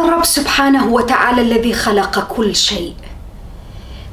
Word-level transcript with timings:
الرب 0.00 0.24
سبحانه 0.24 0.86
وتعالى 0.86 1.42
الذي 1.42 1.72
خلق 1.74 2.28
كل 2.36 2.56
شيء. 2.56 2.94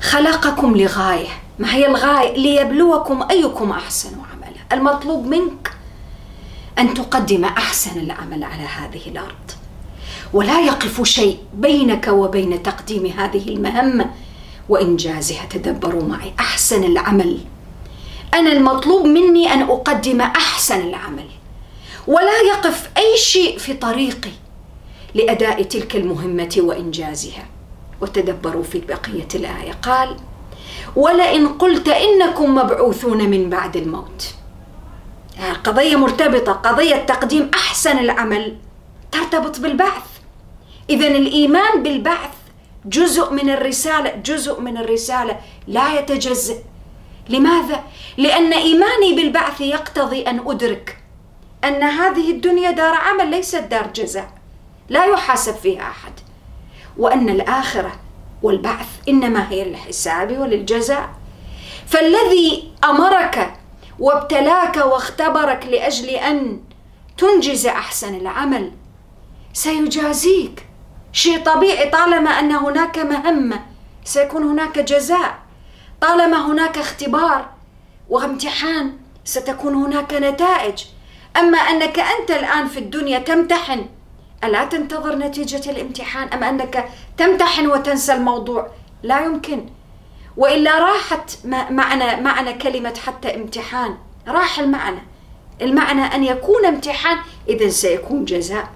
خلقكم 0.02 0.78
لغاية. 0.78 1.28
ما 1.60 1.74
هي 1.74 1.88
الغاية؟ 1.88 2.38
ليبلوكم 2.38 3.28
أيكم 3.32 3.72
أحسن 3.72 4.10
عملا. 4.10 4.62
المطلوب 4.74 5.26
منك 5.26 5.72
أن 6.80 6.94
تقدم 6.94 7.46
أحسن 7.46 8.00
العمل 8.00 8.44
على 8.44 8.64
هذه 8.64 9.02
الأرض. 9.08 9.52
ولا 10.34 10.60
يقف 10.60 11.04
شيء 11.04 11.38
بينك 11.54 12.08
وبين 12.08 12.64
تقديم 12.64 13.06
هذه 13.06 13.50
المهمة. 13.50 14.06
وانجازها 14.70 15.46
تدبروا 15.46 16.04
معي 16.04 16.34
أحسن 16.40 16.84
العمل. 16.84 17.38
أنا 18.34 18.52
المطلوب 18.52 19.06
مني 19.06 19.54
أن 19.54 19.62
أقدم 19.62 20.22
أحسن 20.22 20.82
العمل. 20.82 21.30
ولا 22.08 22.42
يقف 22.54 22.90
أي 22.98 23.18
شيء 23.18 23.58
في 23.58 23.74
طريقي 23.74 24.32
لأداء 25.16 25.64
تلك 25.64 25.96
المهمة 25.96 26.56
وإنجازها. 26.58 27.46
وتدبروا 28.02 28.64
في 28.64 28.80
بقية 28.80 29.28
الآية. 29.36 29.72
قال 29.82 30.18
ولئن 30.96 31.48
قلت 31.48 31.88
إنكم 31.88 32.56
مبعوثون 32.56 33.30
من 33.30 33.50
بعد 33.50 33.78
الموت. 33.78 34.36
قضية 35.64 35.96
مرتبطة. 35.96 36.52
قضية 36.52 36.96
تقديم 36.96 37.52
أحسن 37.54 38.00
العمل 38.00 38.58
ترتبط 39.12 39.60
بالبعث. 39.60 40.04
اذا 40.90 41.08
الإيمان 41.08 41.84
بالبعث 41.84 42.34
جزء 42.86 43.34
من 43.34 43.50
الرسالة 43.50 44.10
جزء 44.16 44.62
من 44.62 44.78
الرسالة. 44.78 45.40
لا 45.68 46.00
يتجزأ. 46.00 46.56
لماذا؟ 47.30 47.84
لأن 48.18 48.54
إيماني 48.54 49.14
بالبعث 49.16 49.62
يقتضي 49.62 50.22
أن 50.22 50.40
أدرك 50.48 50.98
أن 51.64 51.84
هذه 51.84 52.32
الدنيا 52.32 52.72
دار 52.72 52.94
عمل 52.94 53.32
ليست 53.32 53.64
دار 53.72 53.88
جزاء. 53.96 54.30
لا 54.90 55.06
يحاسب 55.06 55.56
فيها 55.56 55.82
أحد. 55.82 56.14
وأن 56.98 57.30
الآخرة 57.30 57.92
والبعث 58.44 58.88
إنما 59.10 59.52
هي 59.52 59.66
للحساب 59.66 60.38
وللجزاء. 60.38 61.10
فالذي 61.88 62.74
أمرك 62.84 63.54
وابتلاك 64.00 64.78
واختبرك 64.78 65.66
لأجل 65.66 66.10
أن 66.10 66.60
تنجز 67.18 67.66
أحسن 67.66 68.16
العمل 68.16 68.72
سيجازيك. 69.54 70.66
شيء 71.12 71.44
طبيعي 71.44 71.90
طالما 71.90 72.30
أن 72.30 72.52
هناك 72.52 72.98
مهمة 73.00 73.66
سيكون 74.04 74.44
هناك 74.44 74.80
جزاء. 74.80 75.40
طالما 76.02 76.52
هناك 76.52 76.78
اختبار 76.78 77.50
وامتحان 78.10 78.98
ستكون 79.24 79.76
هناك 79.76 80.14
نتائج. 80.14 80.84
أما 81.38 81.58
أنك 81.58 82.00
أنت 82.00 82.32
الآن 82.32 82.68
في 82.68 82.80
الدنيا 82.80 83.20
تمتحن 83.20 83.86
ألا 84.44 84.66
تنتظر 84.66 85.16
نتيجة 85.16 85.72
الامتحان 85.72 86.28
أم 86.28 86.44
أنك 86.44 86.90
تمتحن 87.18 87.68
وتنسى 87.68 88.14
الموضوع؟ 88.14 88.68
لا 89.04 89.26
يمكن. 89.26 89.66
وإلا 90.38 90.80
راحت 90.80 91.46
معنى 91.70 92.22
معنى 92.22 92.54
كلمة 92.54 92.94
حتى 93.06 93.36
امتحان. 93.36 93.98
راح 94.28 94.60
المعنى. 94.60 95.02
المعنى 95.62 96.02
أن 96.02 96.24
يكون 96.24 96.66
امتحان 96.66 97.18
اذا 97.50 97.70
سيكون 97.70 98.26
جزاء. 98.26 98.70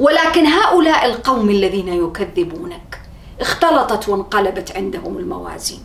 ولكن 0.00 0.46
هؤلاء 0.46 1.06
القوم 1.06 1.50
الذين 1.50 1.88
يكذبونك 1.88 3.00
اختلطت 3.40 4.08
وانقلبت 4.08 4.76
عندهم 4.76 5.18
الموازين. 5.18 5.82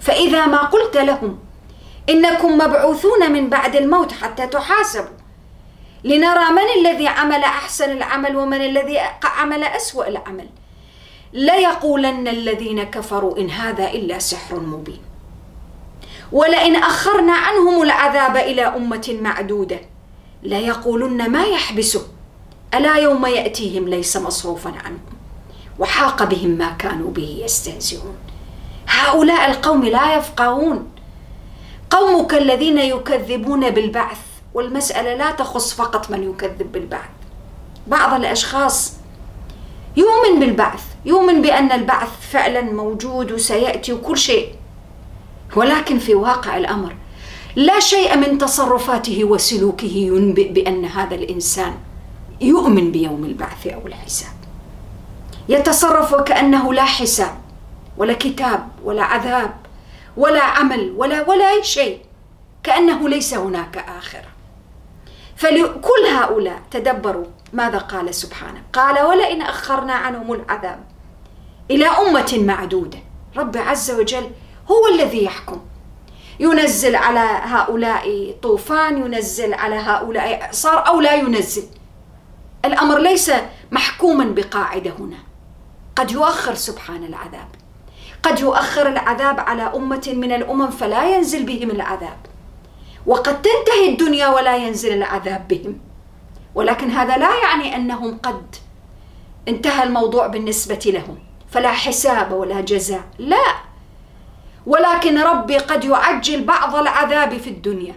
فإذا 0.00 0.46
ما 0.46 0.58
قلت 0.58 0.96
لهم 0.96 1.38
إنكم 2.08 2.54
مبعوثون 2.54 3.32
من 3.32 3.48
بعد 3.48 3.76
الموت 3.76 4.12
حتى 4.12 4.46
تحاسبوا. 4.46 5.23
لنرى 6.04 6.50
من 6.50 6.68
الذي 6.80 7.08
عمل 7.08 7.44
أحسن 7.44 7.90
العمل 7.90 8.36
ومن 8.36 8.60
الذي 8.60 8.98
عمل 9.24 9.64
أسوأ 9.64 10.08
العمل. 10.08 10.48
ليقولن 11.32 12.28
الذين 12.28 12.82
كفروا 12.82 13.38
إن 13.38 13.50
هذا 13.50 13.90
إلا 13.90 14.18
سحر 14.18 14.60
مبين. 14.60 15.00
ولئن 16.32 16.76
أخرنا 16.76 17.32
عنهم 17.32 17.82
العذاب 17.82 18.36
إلى 18.36 18.62
أمة 18.62 19.18
معدودة 19.20 19.80
ليقولن 20.42 21.30
ما 21.30 21.44
يحبسه. 21.44 22.06
ألا 22.74 22.94
يوم 22.96 23.26
يأتيهم 23.26 23.88
ليس 23.88 24.16
مصروفا 24.16 24.70
عنهم 24.84 25.14
وحاق 25.78 26.22
بهم 26.22 26.50
ما 26.50 26.70
كانوا 26.70 27.10
به 27.10 27.40
يستهزئون. 27.44 28.16
هؤلاء 28.88 29.50
القوم 29.50 29.84
لا 29.84 30.16
يفقهون. 30.16 30.90
قومك 31.90 32.34
الذين 32.34 32.78
يكذبون 32.78 33.70
بالبعث 33.70 34.33
والمسألة 34.54 35.14
لا 35.14 35.30
تخص 35.30 35.74
فقط 35.74 36.10
من 36.10 36.30
يكذب 36.30 36.72
بالبعث. 36.72 37.10
بعض 37.86 38.14
الأشخاص 38.14 38.92
يؤمن 39.96 40.40
بالبعث 40.40 40.82
يؤمن 41.04 41.42
بأن 41.42 41.72
البعث 41.72 42.08
فعلا 42.30 42.60
موجود 42.60 43.32
وسيأتي 43.32 43.92
وكل 43.92 44.18
شيء. 44.18 44.54
ولكن 45.56 45.98
في 45.98 46.14
واقع 46.14 46.56
الأمر 46.56 46.94
لا 47.56 47.80
شيء 47.80 48.16
من 48.16 48.38
تصرفاته 48.38 49.24
وسلوكه 49.24 49.96
ينبئ 49.96 50.52
بأن 50.52 50.84
هذا 50.84 51.14
الإنسان 51.14 51.74
يؤمن 52.40 52.92
بيوم 52.92 53.24
البعث 53.24 53.66
أو 53.66 53.86
الحساب. 53.86 54.34
يتصرف 55.48 56.12
وكانه 56.12 56.74
لا 56.74 56.84
حساب 56.84 57.34
ولا 57.96 58.12
كتاب 58.12 58.68
ولا 58.84 59.02
عذاب 59.02 59.54
ولا 60.16 60.42
عمل 60.42 60.94
ولا 60.96 61.28
ولا 61.28 61.50
أي 61.50 61.64
شيء. 61.64 61.98
كأنه 62.62 63.08
ليس 63.08 63.34
هناك 63.34 63.78
اخره 63.78 64.33
فلكل 65.36 66.06
هؤلاء 66.12 66.62
تدبروا 66.70 67.24
ماذا 67.52 67.78
قال 67.78 68.14
سبحانه. 68.14 68.62
قال 68.72 69.02
ولئن 69.06 69.42
أخرنا 69.42 69.92
عنهم 69.92 70.32
العذاب 70.32 70.84
إلى 71.70 71.86
أمة 71.86 72.38
معدودة. 72.38 72.98
رب 73.36 73.56
عز 73.56 73.90
وجل 73.90 74.30
هو 74.70 74.86
الذي 74.94 75.24
يحكم. 75.24 75.60
ينزل 76.40 76.96
على 76.96 77.40
هؤلاء 77.42 78.36
طوفان 78.42 78.98
ينزل 78.98 79.54
على 79.54 79.74
هؤلاء 79.74 80.42
اعصار 80.42 80.86
أو 80.88 81.00
لا 81.00 81.14
ينزل. 81.14 81.66
الأمر 82.64 82.98
ليس 82.98 83.32
محكوما 83.72 84.24
بقاعدة 84.24 84.90
هنا. 84.98 85.18
قد 85.96 86.10
يؤخر 86.10 86.54
سبحان 86.54 87.04
العذاب. 87.04 87.48
قد 88.22 88.40
يؤخر 88.40 88.88
العذاب 88.88 89.40
على 89.40 89.62
أمة 89.62 90.12
من 90.16 90.32
الأمم 90.32 90.70
فلا 90.70 91.16
ينزل 91.16 91.42
بهم 91.46 91.70
العذاب. 91.70 92.16
وقد 93.06 93.42
تنتهي 93.42 93.88
الدنيا 93.88 94.28
ولا 94.28 94.56
ينزل 94.56 94.92
العذاب 94.92 95.48
بهم. 95.48 95.78
ولكن 96.54 96.90
هذا 96.90 97.16
لا 97.16 97.30
يعني 97.42 97.76
أنهم 97.76 98.18
قد 98.18 98.56
انتهى 99.48 99.82
الموضوع 99.82 100.26
بالنسبة 100.26 100.80
لهم. 100.86 101.18
فلا 101.50 101.72
حساب 101.72 102.32
ولا 102.32 102.60
جزاء. 102.60 103.04
لا. 103.18 103.46
ولكن 104.66 105.18
ربي 105.18 105.58
قد 105.58 105.84
يعجل 105.84 106.44
بعض 106.44 106.76
العذاب 106.76 107.38
في 107.38 107.50
الدنيا 107.50 107.94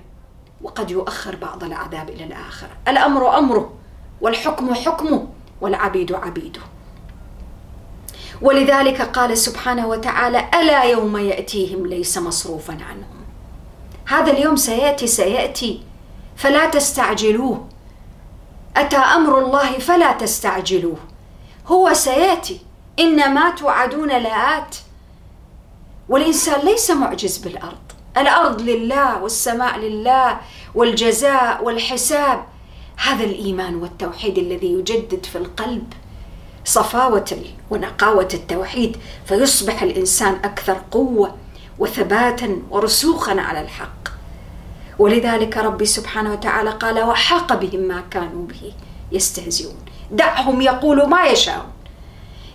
وقد 0.62 0.91
يؤخر 0.91 1.35
بعض 1.35 1.63
العذاب 1.63 2.09
إلى 2.09 2.23
الآخرة. 2.23 2.69
الأمر 2.88 3.38
أمره 3.38 3.73
والحكم 4.22 4.73
حكمه 4.73 5.28
والعبيد 5.62 6.13
عبيده. 6.13 6.62
ولذلك 8.41 9.01
قال 9.01 9.38
سبحانه 9.38 9.88
وتعالى 9.88 10.50
ألا 10.53 10.84
يوم 10.84 11.17
يأتيهم 11.17 11.88
ليس 11.88 12.17
مصروفا 12.17 12.73
عنهم. 12.73 13.16
هذا 14.07 14.31
اليوم 14.31 14.56
سيأتي 14.56 15.07
سيأتي. 15.07 15.81
فلا 16.35 16.69
تستعجلوه. 16.69 17.68
أتى 18.78 18.97
أمر 18.97 19.40
الله 19.40 19.79
فلا 19.79 20.12
تستعجلوه. 20.12 20.97
هو 21.68 21.94
سيأتي. 21.94 22.59
ان 23.00 23.34
ما 23.34 23.50
توعدون 23.51 24.09
لآت. 24.09 24.75
والإنسان 26.09 26.66
ليس 26.66 26.91
معجز 26.91 27.38
بالأرض. 27.38 27.78
الأرض 28.17 28.62
لله 28.62 29.23
والسماء 29.23 29.79
لله 29.79 30.40
والجزاء 30.75 31.63
والحساب. 31.63 32.46
هذا 32.97 33.23
الإيمان 33.23 33.75
والتوحيد 33.75 34.38
الذي 34.38 34.73
يجدد 34.73 35.25
في 35.25 35.38
القلب. 35.38 35.94
صفاوة 36.66 37.37
ونقاوة 37.70 38.29
التوحيد. 38.34 38.97
فيصبح 39.26 39.82
الإنسان 39.82 40.34
أكثر 40.34 40.78
قوة 40.91 41.35
وثباتا 41.79 42.61
ورسوخا 42.70 43.41
على 43.41 43.61
الحق. 43.61 43.97
ولذلك 44.99 45.58
ربي 45.58 45.85
سبحانه 45.85 46.32
وتعالى 46.32 46.70
قال 46.70 47.03
وحاق 47.03 47.53
بهم 47.53 47.79
ما 47.79 48.03
كانوا 48.11 48.47
به 48.47 48.73
يستهزئون. 49.11 49.76
دعهم 50.11 50.61
يقولوا 50.61 51.08
ما 51.08 51.26
يشاءون. 51.26 51.78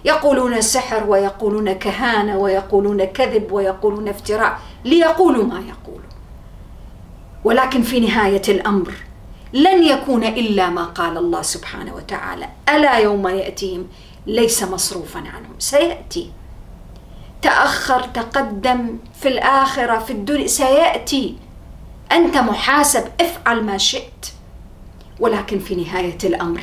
يقولون 0.04 0.60
سحر 0.60 1.04
ويقولون 1.10 1.72
كهانة 1.72 2.38
ويقولون 2.38 3.04
كذب 3.04 3.52
ويقولون 3.52 4.08
افتراء 4.08 4.58
ليقولوا 4.84 5.44
ما 5.44 5.60
يقولوا 5.60 6.10
ولكن 7.44 7.82
في 7.82 8.00
نهاية 8.00 8.42
الأمر 8.48 8.92
لن 9.52 9.82
يكون 9.82 10.24
إلا 10.24 10.70
ما 10.70 10.84
قال 10.84 11.18
الله 11.18 11.42
سبحانه 11.42 11.94
وتعالى. 11.94 12.48
ألا 12.68 12.98
يوم 12.98 13.28
يأتيهم؟ 13.28 13.86
ليس 14.26 14.62
مصروفا 14.62 15.18
عنهم. 15.18 15.54
سيأتي. 15.58 16.30
تأخر 17.42 18.02
تقدم 18.02 18.98
في 19.20 19.28
الآخرة 19.28 19.98
في 19.98 20.12
الدنيا 20.12 20.46
سيأتي. 20.46 21.36
أنت 22.12 22.36
محاسب 22.36 23.04
افعل 23.20 23.64
ما 23.64 23.78
شئت. 23.78 24.26
ولكن 25.20 25.58
في 25.58 25.74
نهاية 25.74 26.18
الأمر 26.24 26.62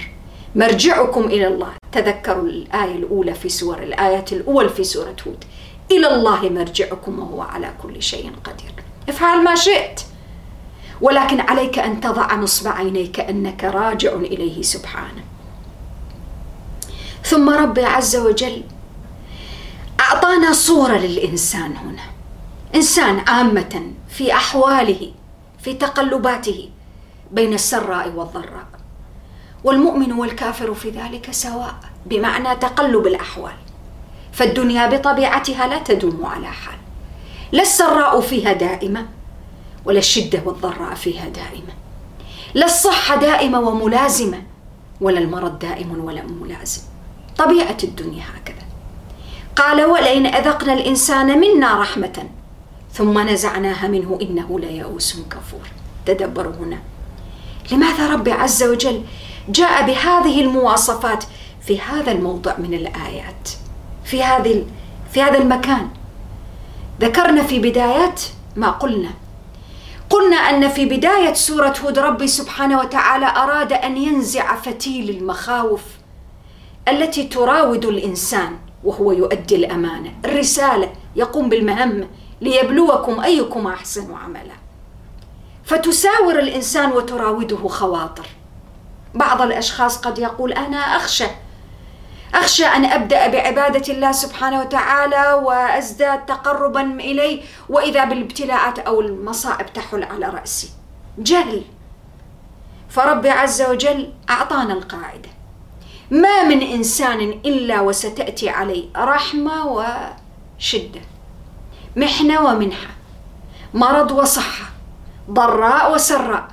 مرجعكم 0.56 1.24
إلى 1.24 1.48
الله. 1.48 1.72
تذكروا 1.92 2.44
الآية 2.44 2.96
الأولى 2.96 3.34
في 3.34 3.50
سورة 3.50 3.84
الآية 3.84 4.26
الأول 4.32 4.70
في 4.70 4.84
سورة 4.84 5.16
هود. 5.28 5.46
إلى 5.92 6.16
الله 6.16 6.50
مرجعكم 6.50 7.20
وهو 7.20 7.42
على 7.42 7.74
كل 7.84 8.04
شيء 8.04 8.32
قدير. 8.44 8.72
افعل 9.10 9.44
ما 9.44 9.56
شئت. 9.56 10.02
ولكن 11.02 11.40
عليك 11.40 11.80
أن 11.80 12.02
تضع 12.02 12.36
نصب 12.36 12.68
عينيك 12.68 13.20
أنك 13.20 13.64
راجع 13.64 14.14
إليه 14.14 14.62
سبحانه. 14.62 15.24
ثم 17.24 17.50
ربي 17.50 17.84
عز 17.84 18.16
وجل 18.16 18.64
أعطانا 20.00 20.54
صورة 20.54 20.98
للإنسان 20.98 21.76
هنا. 21.76 22.04
إنسان 22.76 23.20
عامة 23.28 23.92
في 24.10 24.34
أحواله 24.34 25.12
في 25.62 25.74
تقلباته 25.74 26.70
بين 27.32 27.54
السراء 27.54 28.10
والضراء. 28.10 28.68
والمؤمن 29.64 30.12
والكافر 30.12 30.74
في 30.74 30.90
ذلك 30.90 31.32
سواء 31.32 31.76
بمعنى 32.06 32.56
تقلب 32.56 33.08
الأحوال. 33.08 33.54
فالدنيا 34.32 34.88
بطبيعتها 34.88 35.68
لا 35.68 35.80
تدوم 35.80 36.26
على 36.26 36.48
حال. 36.48 36.78
لا 37.52 37.62
السراء 37.62 38.22
فيها 38.22 38.54
دائمة 38.54 39.06
ولا 39.86 40.00
الشدة 40.00 40.42
والضراء 40.46 40.94
فيها 40.96 41.30
دائمة. 41.30 41.74
لا 42.54 42.66
الصحة 42.66 43.16
دائمة 43.16 43.60
وملازمة 43.60 44.44
ولا 45.02 45.20
المرض 45.20 45.60
دائم 45.60 46.06
ولا 46.06 46.24
ملازم. 46.24 46.82
طبيعة 47.38 47.78
الدنيا 47.84 48.24
هكذا. 48.36 48.66
قال 49.56 49.86
ولئن 49.86 50.26
أذقنا 50.26 50.74
الإنسان 50.74 51.40
منا 51.40 51.82
رحمة 51.82 52.30
ثم 52.94 53.20
نزعناها 53.30 53.88
منه 53.88 54.20
إنه 54.22 54.60
ليئوس 54.60 55.18
كفور. 55.32 55.68
تدبروا 56.06 56.54
هنا. 56.54 56.80
لماذا 57.72 58.14
ربي 58.14 58.32
عز 58.32 58.64
وجل 58.64 59.04
جاء 59.50 59.86
بهذه 59.88 60.42
المواصفات 60.42 61.24
في 61.62 61.82
هذا 61.82 62.12
الموضع 62.12 62.58
من 62.58 62.74
الآيات؟ 62.74 63.50
في 64.06 64.24
هذه 64.24 64.66
في 65.14 65.22
هذا 65.22 65.38
المكان. 65.38 65.90
ذكرنا 67.02 67.44
في 67.44 67.60
بدايات 67.60 68.22
ما 68.56 68.70
قلنا. 68.70 69.10
قلنا 70.10 70.36
أن 70.36 70.70
في 70.70 70.86
بداية 70.86 71.34
سورة 71.34 71.74
هود 71.86 72.00
ربي 72.00 72.28
سبحانه 72.28 72.80
وتعالى 72.80 73.26
أراد 73.26 73.74
أن 73.74 73.98
ينزع 73.98 74.56
فتيل 74.56 75.10
المخاوف 75.10 75.82
التي 76.88 77.24
تراود 77.24 77.86
الإنسان 77.86 78.58
وهو 78.84 79.12
يؤدي 79.12 79.56
الأمانة. 79.56 80.14
الرسالة 80.26 80.92
يقوم 81.16 81.50
بالمهمه 81.50 82.08
ليبلوكم 82.42 83.20
أيكم 83.20 83.68
أحسن 83.68 84.14
عملا. 84.14 84.56
فتساور 85.64 86.40
الإنسان 86.40 86.92
وتراوده 86.92 87.68
خواطر. 87.68 88.26
بعض 89.16 89.42
الأشخاص 89.42 89.98
قد 89.98 90.20
يقول 90.20 90.54
أنا 90.54 90.78
أخشى. 90.78 91.28
أخشى 92.36 92.66
أن 92.66 92.86
أبدأ 92.86 93.28
بعبادة 93.28 93.94
الله 93.94 94.12
سبحانه 94.12 94.62
وتعالى 94.62 95.34
وأزداد 95.34 96.26
تقربا 96.26 96.82
إليه 96.82 97.44
وإذا 97.70 98.04
بالابتلاءات 98.06 98.80
أو 98.80 99.02
المصائب 99.02 99.74
تحل 99.74 100.04
على 100.04 100.26
رأسي. 100.26 100.70
جهل. 101.18 101.62
فربي 102.90 103.30
عز 103.30 103.62
وجل 103.62 104.14
أعطانا 104.30 104.74
القاعدة. 104.74 105.30
ما 106.12 106.44
من 106.44 106.62
إنسان 106.62 107.20
إلا 107.22 107.82
وستأتي 107.82 108.50
عليه 108.50 108.86
رحمة 108.98 109.66
وشدة. 109.66 111.02
محنة 111.96 112.46
ومنحة 112.46 112.90
مرض 113.74 114.12
وصحة 114.12 114.70
ضراء 115.32 115.94
وسراء. 115.94 116.48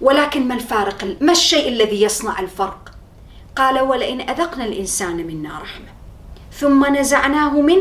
ولكن 0.00 0.48
ما 0.48 0.54
الفارق 0.54 1.16
ما 1.20 1.32
الشيء 1.32 1.68
الذي 1.68 2.02
يصنع 2.02 2.40
الفرق؟ 2.40 2.90
قال 3.56 3.80
ولئن 3.80 4.20
أذقنا 4.20 4.64
الإنسان 4.64 5.16
منا 5.16 5.58
رحمة 5.58 5.88
ثم 6.52 6.96
نزعناه 6.96 7.60
من 7.60 7.76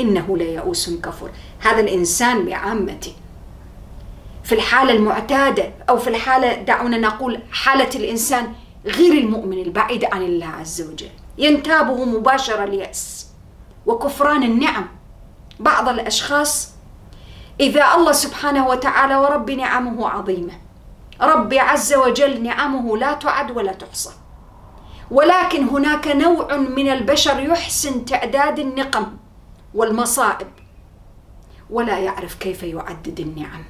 إنه 0.00 0.36
ليئوس 0.36 0.90
كفور. 0.90 1.30
هذا 1.60 1.80
الإنسان 1.80 2.44
بعامته 2.44 3.12
في 4.44 4.54
الحالة 4.54 4.92
المعتادة 4.92 5.72
أو 5.88 5.98
في 5.98 6.10
الحالة 6.10 6.54
دعونا 6.54 6.98
نقول 6.98 7.40
حالة 7.52 7.90
الإنسان 7.94 8.52
غير 8.86 9.12
المؤمن 9.12 9.58
البعيد 9.58 10.04
عن 10.04 10.22
الله 10.22 10.46
عز 10.46 10.82
وجل 10.82 11.10
ينتابه 11.38 12.04
مباشرة 12.04 12.64
اليأس 12.64 13.26
وكفران 13.86 14.42
النعم. 14.42 14.88
بعض 15.60 15.88
الأشخاص 15.88 16.70
إذا 17.60 17.94
الله 17.94 18.12
سبحانه 18.12 18.68
وتعالى 18.68 19.16
ورب 19.16 19.50
نعمه 19.50 20.08
عظيمة. 20.08 20.52
ربي 21.20 21.60
عز 21.60 21.94
وجل 21.94 22.42
نعمه 22.42 22.96
لا 22.96 23.12
تعد 23.12 23.50
ولا 23.50 23.72
تحصى. 23.72 24.10
ولكن 25.10 25.68
هناك 25.68 26.08
نوع 26.08 26.56
من 26.56 26.92
البشر 26.92 27.40
يحسن 27.40 28.04
تعداد 28.04 28.58
النقم 28.58 29.06
والمصائب. 29.74 30.48
ولا 31.70 31.98
يعرف 31.98 32.34
كيف 32.34 32.62
يعدد 32.62 33.20
النعم. 33.20 33.64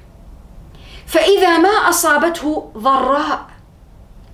فإذا 1.05 1.57
ما 1.57 1.69
أصابته 1.69 2.71
ضراء 2.77 3.45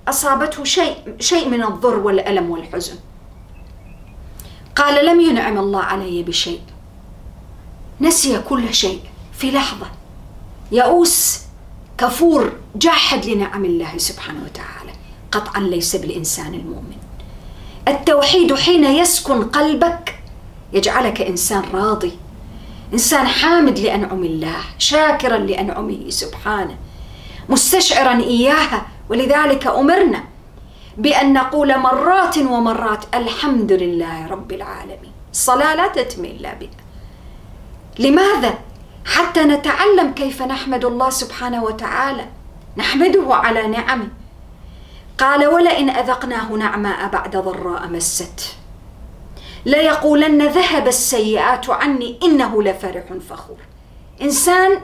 أصابته 0.08 0.64
شيء 0.64 1.16
شيء 1.20 1.50
من 1.50 1.64
الضر 1.64 1.98
والألم 2.00 2.50
والحزن. 2.50 2.96
قال 4.76 5.06
لم 5.06 5.22
ينعم 5.22 5.58
الله 5.58 5.82
علي 5.82 6.24
بشيء. 6.24 6.62
نسي 8.02 8.40
كل 8.40 8.74
شيء 8.74 9.00
في 9.34 9.52
لحظة. 9.52 9.88
يئوس 10.72 11.42
كفور 11.98 12.54
جاحد 12.76 13.26
لنعم 13.26 13.66
الله 13.66 13.98
سبحانه 13.98 14.44
وتعالى. 14.44 14.94
قطعا 15.32 15.62
ليس 15.62 15.96
بالإنسان 15.96 16.54
المؤمن. 16.54 16.98
التوحيد 17.88 18.56
حين 18.56 18.84
يسكن 18.84 19.44
قلبك 19.44 20.16
يجعلك 20.74 21.22
إنسان 21.22 21.64
راضي 21.74 22.12
إنسان 22.94 23.28
حامد 23.28 23.80
لأنعم 23.80 24.24
الله 24.24 24.62
شاكرا 24.78 25.38
لأنعمه 25.38 26.10
سبحانه 26.10 26.78
مستشعرا 27.50 28.22
اياها 28.22 28.86
ولذلك 29.10 29.68
أمرنا 29.68 30.24
بأن 30.98 31.34
نقول 31.34 31.80
مرات 31.80 32.38
ومرات 32.38 33.06
الحمد 33.16 33.72
لله 33.72 34.28
رب 34.28 34.52
العالمين. 34.52 35.12
الصلاه 35.32 35.76
لا 35.76 35.88
تتم 35.88 36.26
إلا 36.26 36.54
بها. 36.54 36.70
لماذا؟ 38.00 38.54
حتى 39.06 39.44
نتعلم 39.44 40.14
كيف 40.14 40.42
نحمد 40.42 40.86
الله 40.86 41.10
سبحانه 41.10 41.64
وتعالى. 41.64 42.26
نحمده 42.78 43.36
على 43.36 43.68
نعمه. 43.68 44.08
قال 45.18 45.48
ولئن 45.48 45.90
أذقناه 45.90 46.52
نعماء 46.54 47.08
بعد 47.08 47.38
ضراء 47.38 47.88
مست. 47.88 48.56
ليقولن 49.66 50.48
ذهب 50.48 50.88
السيئات 50.88 51.70
عني 51.70 52.20
إنه 52.24 52.64
لفرح 52.64 53.04
فخور. 53.30 53.58
إنسان 54.22 54.82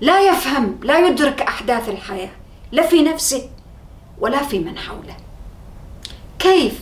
لا 0.00 0.20
يفهم 0.20 0.80
لا 0.82 0.98
يدرك 0.98 1.42
أحداث 1.42 1.88
الحياة 1.88 2.30
لا 2.72 2.82
في 2.82 3.02
نفسه 3.02 3.50
ولا 4.18 4.42
في 4.42 4.58
من 4.58 4.78
حوله. 4.78 5.16
كيف 6.38 6.80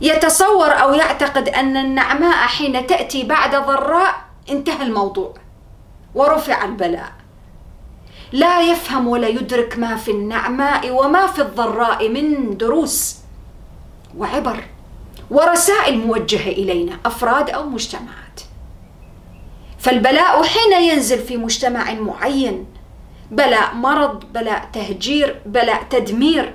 يتصور 0.00 0.70
أو 0.72 0.94
يعتقد 0.94 1.48
أن 1.48 1.76
النعماء 1.76 2.36
حين 2.46 2.86
تأتي 2.86 3.24
بعد 3.24 3.56
ضراء 3.56 4.23
انتهى 4.50 4.82
الموضوع. 4.82 5.34
ورفع 6.14 6.64
البلاء. 6.64 7.12
لا 8.32 8.60
يفهم 8.60 9.08
ولا 9.08 9.28
يدرك 9.28 9.78
ما 9.78 9.96
في 9.96 10.10
النعماء 10.10 10.90
وما 10.90 11.26
في 11.26 11.42
الضراء 11.42 12.08
من 12.08 12.56
دروس 12.56 13.16
وعبر 14.18 14.64
ورسائل 15.30 16.06
موجهة 16.06 16.48
إلينا 16.52 16.98
أفراد 17.06 17.50
أو 17.50 17.68
مجتمعات. 17.68 18.40
فالبلاء 19.78 20.42
حين 20.42 20.72
ينزل 20.82 21.18
في 21.18 21.36
مجتمع 21.36 21.94
معين 21.94 22.66
بلاء 23.30 23.74
مرض 23.74 24.24
بلاء 24.32 24.68
تهجير 24.72 25.40
بلاء 25.46 25.82
تدمير. 25.90 26.54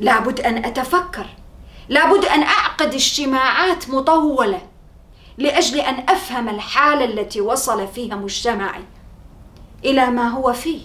لابد 0.00 0.40
أن 0.40 0.64
أتفكر 0.64 1.26
لابد 1.88 2.24
أن 2.24 2.42
أعقد 2.42 2.94
اجتماعات 2.94 3.90
مطولة. 3.90 4.60
لأجل 5.38 5.80
أن 5.80 5.94
أفهم 6.08 6.48
الحاله 6.48 7.04
التي 7.04 7.40
وصل 7.40 7.88
فيها 7.88 8.16
مجتمعي. 8.16 8.84
إلى 9.84 10.10
ما 10.10 10.28
هو 10.28 10.52
فيه. 10.52 10.80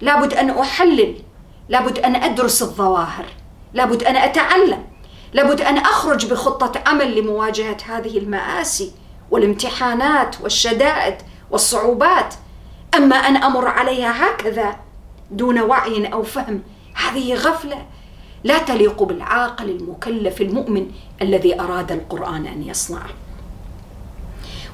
لابد 0.00 0.34
أن 0.34 0.50
أحلل. 0.50 1.16
لابد 1.68 1.98
أن 1.98 2.16
أدرس 2.16 2.62
الظواهر. 2.62 3.24
لابد 3.74 4.02
أن 4.02 4.16
أتعلم. 4.16 4.84
لابد 5.32 5.60
أن 5.60 5.78
أخرج 5.78 6.30
بخطة 6.30 6.82
عمل 6.86 7.20
لمواجهة 7.20 7.76
هذه 7.86 8.18
المآسي 8.18 8.92
والامتحانات 9.30 10.40
والشدائد 10.40 11.14
والصعوبات. 11.50 12.34
أما 12.96 13.16
أن 13.16 13.36
أمر 13.36 13.68
عليها 13.68 14.26
هكذا 14.26 14.76
دون 15.30 15.60
وعي 15.60 16.06
أو 16.06 16.22
فهم 16.22 16.62
هذه 16.94 17.34
غفلة 17.34 17.86
لا 18.44 18.58
تليق 18.58 19.02
بالعاقل 19.02 19.70
المكلف 19.70 20.40
المؤمن 20.40 20.90
الذي 21.22 21.60
أراد 21.60 21.92
القرآن 21.92 22.46
أن 22.46 22.62
يصنعه. 22.62 23.10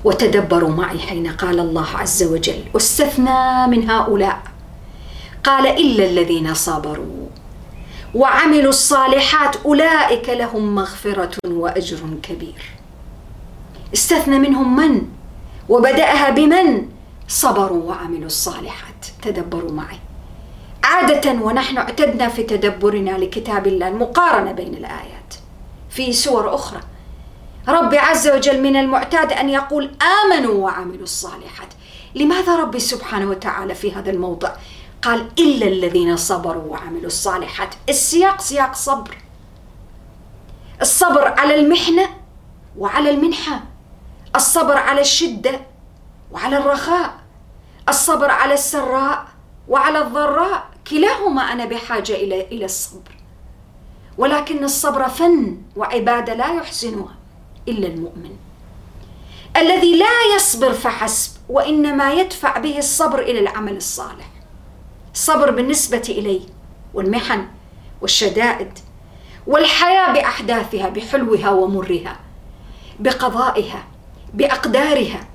وتدبروا 0.05 0.71
معي 0.71 0.99
حين 0.99 1.27
قال 1.27 1.61
الله 1.61 1.87
عز 1.95 2.23
وجل 2.23 2.65
واستثنى 2.75 3.67
من 3.67 3.91
هؤلاء. 3.91 4.43
قال 5.45 5.67
إلا 5.67 6.05
الذين 6.05 6.55
صبروا 6.55 7.27
وعملوا 8.15 8.69
الصالحات 8.69 9.57
أولئك 9.57 10.29
لهم 10.29 10.75
مغفرة 10.75 11.31
وأجر 11.47 11.99
كبير. 12.23 12.63
استثنى 13.95 14.39
منهم 14.39 14.77
من؟ 14.77 15.03
وبدأها 15.69 16.31
بمن؟ 16.31 16.89
صبروا 17.29 17.85
وعملوا 17.85 18.27
الصالحات. 18.27 19.07
تدبروا 19.23 19.73
معي. 19.73 19.99
عادة 20.85 21.33
ونحن 21.33 21.79
اعتدنا 21.79 22.29
في 22.29 22.43
تدبرنا 22.43 23.11
لكتاب 23.11 23.67
الله 23.67 23.89
المقارنة 23.89 24.53
بين 24.53 24.75
الآيات 24.75 25.35
في 25.91 26.13
سور 26.13 26.55
أخرى. 26.55 26.81
ربي 27.69 27.99
عز 27.99 28.29
وجل 28.29 28.63
من 28.63 28.77
المعتاد 28.77 29.33
أن 29.33 29.51
يقول 29.51 29.91
آمنوا 30.25 30.55
وعملوا 30.55 31.03
الصالحات. 31.03 31.69
لماذا 32.15 32.57
ربي 32.57 32.79
سبحانه 32.79 33.31
وتعالى 33.31 33.75
في 33.75 33.93
هذا 33.93 34.11
الموضع؟ 34.11 34.53
قال 35.03 35.29
إلا 35.39 35.67
الذين 35.67 36.17
صبروا 36.17 36.73
وعملوا 36.73 37.07
الصالحات. 37.07 37.75
السياق 37.89 38.41
سياق 38.41 38.75
صبر. 38.75 39.19
الصبر 40.81 41.29
على 41.29 41.55
المحنة 41.55 42.09
وعلى 42.79 43.11
المنحة. 43.11 43.63
الصبر 44.37 44.77
على 44.77 45.01
الشدة 45.01 45.61
وعلى 46.33 46.57
الرخاء. 46.57 47.15
الصبر 47.89 48.31
على 48.31 48.55
السراء 48.55 49.27
وعلى 49.69 49.99
الضراء. 49.99 50.67
كلاهما 50.91 51.43
أنا 51.43 51.65
بحاجة 51.65 52.13
إلى 52.13 52.41
إلى 52.41 52.65
الصبر. 52.65 53.17
ولكن 54.19 54.65
الصبر 54.65 55.09
فن 55.09 55.63
وعبادة 55.77 56.35
لا 56.35 56.55
يحسنها 56.55 57.15
إلا 57.69 57.87
المؤمن. 57.87 58.37
الذي 59.57 59.99
لا 59.99 60.35
يصبر 60.37 60.73
فحسب 60.73 61.33
وإنما 61.49 62.13
يدفع 62.13 62.59
به 62.59 62.79
الصبر 62.79 63.19
إلى 63.19 63.39
العمل 63.39 63.77
الصالح. 63.77 64.29
الصبر 65.15 65.51
بالنسبة 65.51 66.03
إليه 66.09 66.41
والمحن 66.95 67.47
والشدائد 68.01 68.79
والحياة 69.47 70.13
بأحداثها 70.13 70.89
بحلوها 70.89 71.51
ومرها 71.51 72.21
بقضائها 72.99 73.85
بأقدارها. 74.35 75.29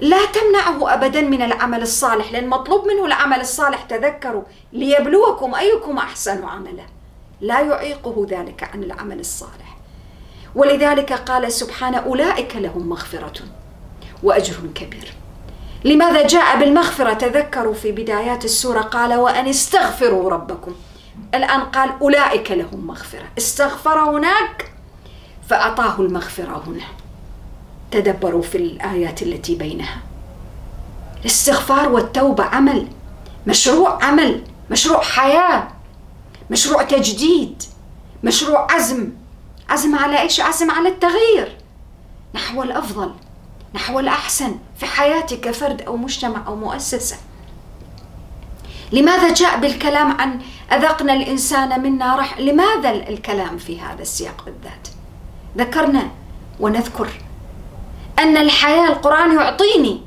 لا 0.00 0.26
تمنعه 0.26 0.94
أبدا 0.94 1.20
من 1.20 1.42
العمل 1.42 1.82
الصالح 1.82 2.32
لأن 2.32 2.48
مطلوب 2.48 2.86
منه 2.86 3.06
العمل 3.06 3.40
الصالح 3.40 3.82
تذكروا 3.82 4.42
ليبلوكم 4.72 5.54
أيكم 5.54 5.98
أحسن 5.98 6.44
عملا. 6.44 6.86
لا 7.40 7.60
يعيقه 7.60 8.26
ذلك 8.30 8.62
عن 8.62 8.82
العمل 8.84 9.20
الصالح. 9.20 9.77
ولذلك 10.54 11.12
قال 11.12 11.52
سبحانه 11.52 11.98
أولئك 11.98 12.56
لهم 12.56 12.88
مغفرة 12.88 13.40
وأجر 14.22 14.54
كبير. 14.74 15.12
لماذا 15.84 16.26
جاء 16.26 16.58
بالمغفرة؟ 16.58 17.12
تذكروا 17.12 17.74
في 17.74 17.92
بدايات 17.92 18.44
السورة 18.44 18.80
قال 18.80 19.14
وأن 19.14 19.48
استغفروا 19.48 20.30
ربكم. 20.30 20.74
الآن 21.34 21.60
قال 21.60 21.90
أولئك 22.02 22.50
لهم 22.50 22.86
مغفرة. 22.86 23.26
استغفر 23.38 23.98
هناك 23.98 24.72
فأعطاه 25.48 26.00
المغفرة 26.00 26.62
هنا. 26.66 26.84
تدبروا 27.90 28.42
في 28.42 28.58
الآيات 28.58 29.22
التي 29.22 29.54
بينها. 29.54 29.98
الاستغفار 31.20 31.88
والتوبة 31.88 32.44
عمل. 32.44 32.86
مشروع 33.46 34.04
عمل. 34.04 34.44
مشروع 34.70 35.02
حياة. 35.02 35.68
مشروع 36.50 36.82
تجديد. 36.82 37.62
مشروع 38.24 38.72
عزم. 38.72 39.10
عزم 39.68 39.96
على 39.96 40.20
إيش؟ 40.20 40.40
عزم 40.40 40.70
على 40.70 40.88
التغيير. 40.88 41.56
نحو 42.34 42.62
الأفضل 42.62 43.14
نحو 43.74 44.00
الأحسن 44.00 44.58
في 44.78 44.86
حياتك 44.86 45.40
كفرد 45.40 45.82
أو 45.82 45.96
مجتمع 45.96 46.46
أو 46.46 46.56
مؤسسة. 46.56 47.16
لماذا 48.92 49.34
جاء 49.34 49.60
بالكلام 49.60 50.20
عن 50.20 50.40
أذقنا 50.72 51.14
الإنسان 51.14 51.82
منا 51.82 52.16
رح 52.16 52.38
لماذا 52.38 52.90
الكلام 52.90 53.58
في 53.58 53.80
هذا 53.80 54.02
السياق 54.02 54.44
بالذات؟ 54.44 54.88
ذكرنا 55.58 56.08
ونذكر 56.60 57.08
أن 58.18 58.36
الحياة 58.36 58.88
القرآن 58.88 59.34
يعطيني 59.36 60.02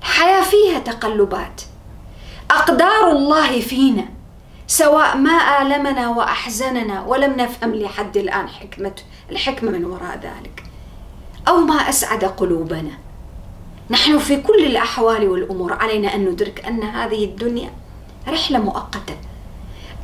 الحياة 0.00 0.42
فيها 0.42 0.78
تقلبات. 0.78 1.62
أقدار 2.50 3.10
الله 3.10 3.60
فينا. 3.60 4.08
سواء 4.66 5.16
ما 5.16 5.62
آلمنا 5.62 6.08
وأحزننا 6.08 7.04
ولم 7.04 7.32
نفهم 7.36 7.74
لحد 7.74 8.16
الآن 8.16 8.48
حكمة 8.48 8.94
الحكمة 9.30 9.70
من 9.70 9.84
وراء 9.84 10.14
ذلك. 10.14 10.64
أو 11.48 11.56
ما 11.56 11.74
أسعد 11.74 12.24
قلوبنا. 12.24 12.90
نحن 13.90 14.18
في 14.18 14.36
كل 14.36 14.64
الأحوال 14.64 15.28
والأمور 15.28 15.72
علينا 15.72 16.14
أن 16.14 16.24
ندرك 16.24 16.64
أن 16.66 16.82
هذه 16.82 17.24
الدنيا 17.24 17.70
رحلة 18.28 18.58
مؤقتة. 18.58 19.16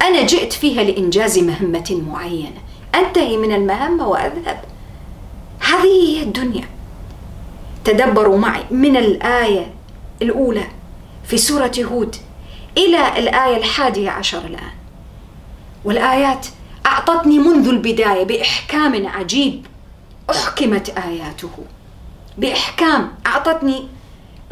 أنا 0.03 0.27
جئت 0.27 0.53
فيها 0.53 0.83
لإنجاز 0.83 1.39
مهمة 1.39 2.03
معينة. 2.09 2.61
أنتهي 2.95 3.37
من 3.37 3.55
المهمة 3.55 4.09
وأذهب. 4.09 4.65
هذه 5.61 6.17
هي 6.17 6.23
الدنيا. 6.23 6.65
تدبروا 7.85 8.39
معي 8.39 8.65
من 8.71 8.97
الآية 8.97 9.75
الأولى 10.23 10.65
في 11.25 11.39
سورة 11.39 11.73
هود. 11.79 12.17
إلى 12.79 13.19
الآية 13.19 13.57
الحادية 13.57 14.11
عشر 14.11 14.45
الآن. 14.45 14.71
والآيات 15.85 16.47
أعطتني 16.87 17.39
منذ 17.39 17.69
البداية 17.69 18.25
بإحكام 18.25 19.07
عجيب 19.07 19.67
أحكمت 20.31 20.91
آياته. 20.91 21.51
بإحكام 22.39 23.13
أعطتني 23.27 23.89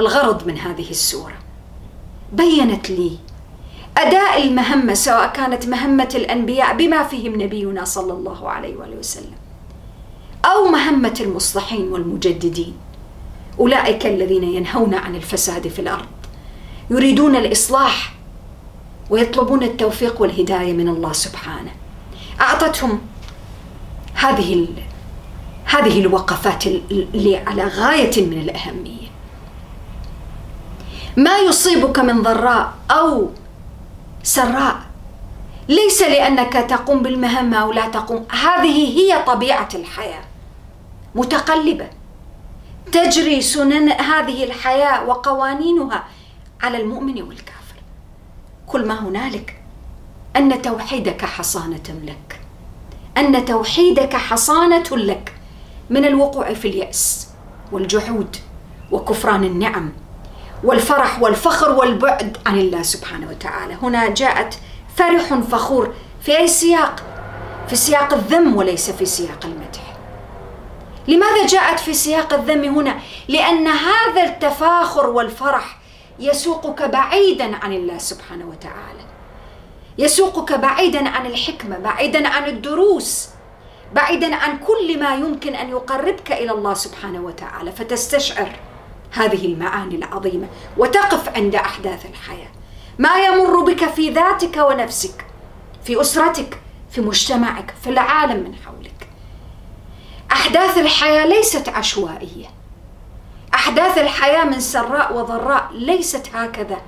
الغرض 0.00 0.47
من 0.47 0.59
هذه 0.59 0.90
السورة. 0.90 1.35
بينت 2.33 2.90
لي 2.90 3.18
أداء 3.97 4.42
المهمة 4.42 4.95
سواء 4.95 5.33
كانت 5.33 5.66
مهمة 5.66 6.09
الأنبياء 6.14 6.76
بما 6.76 7.02
فيهم 7.02 7.42
نبينا 7.42 7.85
صلى 7.85 8.12
الله 8.12 8.49
عليه 8.50 8.76
وآله 8.76 8.97
وسلم 8.97 9.35
أو 10.45 10.68
مهمة 10.68 11.14
المصلحين 11.21 11.92
والمجددين. 11.92 12.76
أولئك 13.61 14.06
الذين 14.06 14.45
ينهون 14.45 14.95
عن 14.95 15.14
الفساد 15.16 15.68
في 15.68 15.78
الأرض 15.78 16.06
يريدون 16.90 17.37
الإصلاح 17.37 18.14
ويطلبون 19.10 19.62
التوفيق 19.62 20.20
والهداية 20.20 20.72
من 20.72 20.88
الله 20.88 21.12
سبحانه. 21.12 21.70
أعطتهم 22.40 23.00
هذه 24.14 24.68
هذه 25.64 26.00
الوقفات 26.00 26.66
اللي 26.66 27.36
على 27.36 27.64
غاية 27.64 28.26
من 28.26 28.38
الأهمية. 28.38 29.06
ما 31.16 31.38
يصيبك 31.38 31.98
من 31.98 32.22
ضراء 32.22 32.72
أو 32.90 33.30
سراء 34.22 34.76
ليس 35.68 36.02
لأنك 36.02 36.52
تقوم 36.52 37.02
بالمهمة 37.02 37.56
أو 37.56 37.72
لا 37.72 37.88
تقوم. 37.88 38.26
هذه 38.30 38.98
هي 38.98 39.22
طبيعة 39.26 39.68
الحياة. 39.75 40.25
متقلبة. 41.14 41.88
تجري 42.92 43.40
سنن 43.40 43.90
هذه 43.90 44.44
الحياة 44.44 45.04
وقوانينها 45.04 46.04
على 46.62 46.80
المؤمن 46.80 47.22
والكافر. 47.22 47.65
كل 48.66 48.87
ما 48.88 49.08
هنالك. 49.08 49.56
أن 50.37 50.62
توحيدك 50.62 51.25
حصانة 51.25 52.00
لك. 52.04 52.40
أن 53.18 53.44
توحيدك 53.44 54.16
حصانة 54.16 54.96
لك. 54.96 55.32
من 55.90 56.04
الوقوع 56.04 56.54
في 56.54 56.68
اليأس 56.68 57.28
والجحود 57.73 58.37
وكفران 58.92 59.44
النعم 59.44 59.92
والفرح 60.64 61.23
والفخر 61.23 61.70
والبعد 61.70 62.37
عن 62.46 62.58
الله 62.58 62.82
سبحانه 62.82 63.28
وتعالى. 63.28 63.75
هنا 63.82 64.08
جاءت 64.08 64.58
فرح 64.96 65.35
فخور 65.35 65.94
في 66.23 66.38
أي 66.38 66.49
سياق؟ 66.49 67.02
في 67.68 67.76
سياق 67.76 68.14
الذم 68.14 68.56
وليس 68.56 68.90
في 68.90 69.04
سياق 69.04 69.44
المدح. 69.44 69.96
لماذا 71.08 71.46
جاءت 71.46 71.80
في 71.80 71.94
سياق 71.94 72.35
الذم 72.35 72.78
هنا؟ 72.78 72.99
لأن 73.28 73.66
هذا 73.66 74.23
التفاخر 74.25 75.06
والفرح 75.06 75.78
يسوقك 76.18 76.82
بعيدا 76.82 77.56
عن 77.56 77.73
الله 77.73 77.99
سبحانه 77.99 78.46
وتعالى. 78.46 79.04
يسوقك 79.99 80.52
بعيدا 80.52 81.08
عن 81.08 81.26
الحكمة 81.26 81.78
بعيدا 81.78 82.28
عن 82.28 82.44
الدروس 82.44 83.28
بعيدا 83.94 84.35
عن 84.35 84.58
كل 84.58 85.00
ما 85.00 85.14
يمكن 85.14 85.54
أن 85.54 85.68
يقربك 85.68 86.32
إلى 86.32 86.52
الله 86.52 86.75
سبحانه 86.75 87.20
وتعالى. 87.20 87.73
فتستشعر 87.73 88.56
هذه 89.12 89.46
المعاني 89.46 89.94
العظيمة 89.96 90.46
وتقف 90.76 91.37
عند 91.37 91.54
أحداث 91.54 92.06
الحياة. 92.06 92.49
ما 92.99 93.16
يمر 93.16 93.61
بك 93.61 93.85
في 93.85 94.11
ذاتك 94.11 94.56
ونفسك 94.56 95.25
في 95.85 96.00
أسرتك 96.00 96.61
في 96.90 97.00
مجتمعك 97.00 97.75
في 97.82 97.90
العالم 97.90 98.44
من 98.44 98.54
حولك. 98.54 99.08
أحداث 100.32 100.78
الحياة 100.78 101.26
ليست 101.26 101.68
عشوائية. 101.68 102.55
أحداث 103.66 103.99
الحياة 103.99 104.44
من 104.44 104.61
سراء 104.61 105.16
وضراء 105.16 105.70
ليست 105.75 106.30
هكذا. 106.35 106.78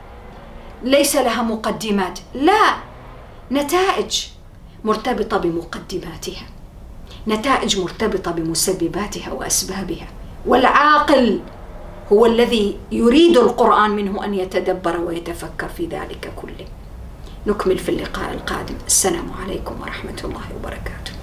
ليس 0.82 1.16
لها 1.16 1.42
مقدمات 1.42 2.18
لا. 2.34 2.76
نتائج 3.52 4.26
مرتبطة 4.84 5.36
بمقدماتها. 5.36 6.46
نتائج 7.28 7.80
مرتبطة 7.80 8.30
بمسبباتها 8.30 9.32
وأسبابها. 9.32 10.06
والعاقل 10.46 11.40
هو 12.12 12.26
الذي 12.26 12.78
يريد 12.92 13.36
القرآن 13.36 13.90
منه 13.90 14.24
أن 14.24 14.34
يتدبر 14.34 15.00
ويتفكر 15.00 15.68
في 15.68 15.86
ذلك 15.86 16.32
كله. 16.36 16.66
نكمل 17.46 17.78
في 17.78 17.88
اللقاء 17.88 18.32
القادم. 18.32 18.74
السلام 18.86 19.30
عليكم 19.42 19.80
ورحمة 19.80 20.20
الله 20.24 20.46
وبركاته. 20.56 21.17